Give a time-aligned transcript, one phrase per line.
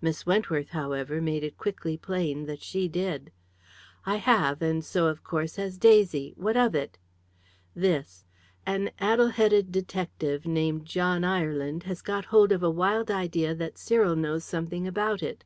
[0.00, 3.30] Miss Wentworth, however, made it quickly plain that she did.
[4.06, 6.32] "I have; and so of course has Daisy.
[6.38, 6.96] What of it?"
[7.76, 8.24] "This.
[8.64, 13.76] An addle headed detective, named John Ireland, has got hold of a wild idea that
[13.76, 15.44] Cyril knows something about it."